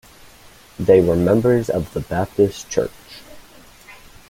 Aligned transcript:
They 0.79 0.99
were 0.99 1.15
members 1.15 1.69
of 1.69 1.93
the 1.93 1.99
Baptist 1.99 2.67
Church. 2.71 3.21